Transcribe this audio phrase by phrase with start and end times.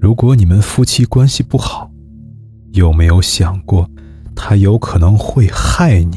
[0.00, 1.90] 如果你们夫妻关系不好，
[2.72, 3.86] 有没有想过，
[4.34, 6.16] 他有可能会害你？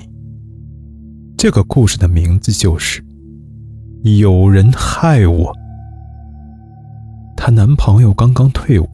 [1.38, 3.02] 这个故事的名字就是
[4.20, 5.54] 《有人害我》。
[7.36, 8.88] 她男朋友刚刚退伍，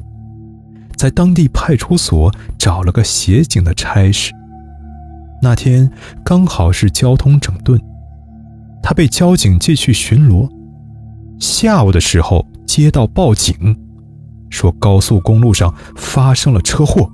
[0.95, 4.33] 在当地派出所找了个协警的差事。
[5.39, 5.87] 那天
[6.23, 7.79] 刚好是交通整顿，
[8.81, 10.49] 他被交警借去巡逻。
[11.39, 13.55] 下午的时候接到报警，
[14.49, 17.09] 说高速公路上发生了车祸。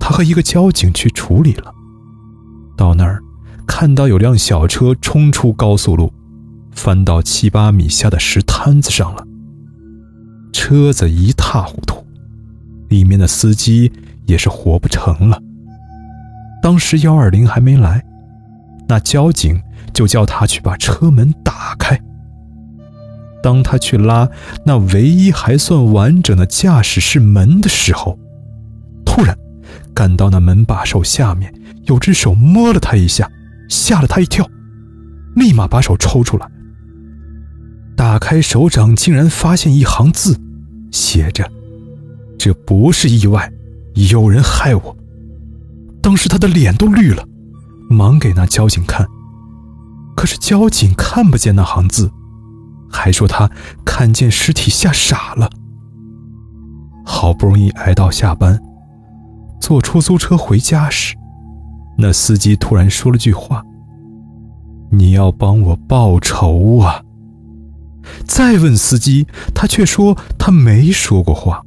[0.00, 1.72] 他和一个交警去处理了。
[2.76, 3.22] 到那儿，
[3.66, 6.12] 看到有辆小车冲出高速路，
[6.72, 9.24] 翻到七八米下的石滩子上了。
[10.52, 12.04] 车子一塌糊涂，
[12.88, 13.90] 里面的司机
[14.26, 15.40] 也是活不成了。
[16.62, 18.04] 当时幺二零还没来，
[18.88, 19.60] 那交警
[19.92, 22.00] 就叫他去把车门打开。
[23.42, 24.28] 当他去拉
[24.64, 28.18] 那唯一还算完整的驾驶室门的时候，
[29.04, 29.36] 突然
[29.92, 31.52] 感到那门把手下面
[31.84, 33.30] 有只手摸了他一下，
[33.68, 34.48] 吓了他一跳，
[35.34, 36.46] 立马把手抽出来，
[37.96, 40.38] 打开手掌，竟然发现一行字，
[40.90, 41.50] 写着
[42.38, 43.52] ：“这不是意外，
[44.10, 44.96] 有人害我。”
[46.00, 47.24] 当时他的脸都绿了，
[47.90, 49.06] 忙给那交警看，
[50.16, 52.10] 可是交警看不见那行字。
[52.92, 53.50] 还说他
[53.84, 55.50] 看见尸体吓傻了。
[57.04, 58.60] 好不容易挨到下班，
[59.60, 61.16] 坐出租车回家时，
[61.98, 63.64] 那司机突然说了句话
[64.92, 67.02] ：“你要帮我报仇啊！”
[68.26, 71.62] 再问司机，他却说他没说过话。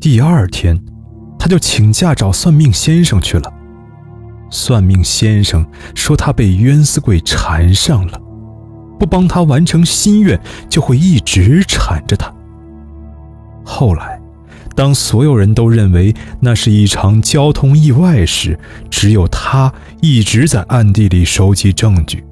[0.00, 0.80] 第二天，
[1.38, 3.52] 他就请假找算命先生去了。
[4.50, 8.20] 算命先生说他被冤死鬼缠上了。
[8.98, 12.32] 不帮他完成心愿，就会一直缠着他。
[13.64, 14.20] 后来，
[14.74, 18.58] 当所有人都认为那是一场交通意外时，
[18.90, 22.24] 只有他一直在暗地里收集证据。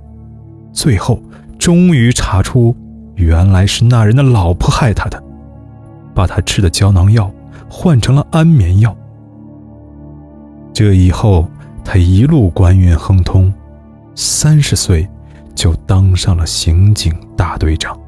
[0.73, 1.23] 最后，
[1.59, 2.75] 终于查出，
[3.15, 5.23] 原来是那人的老婆害他的，
[6.15, 7.31] 把他吃的胶囊药
[7.69, 8.97] 换成了安眠药。
[10.73, 11.49] 这以后，
[11.85, 13.53] 他一路官运亨通，
[14.15, 15.09] 三十岁。
[15.57, 18.06] 就当上了刑警大队长。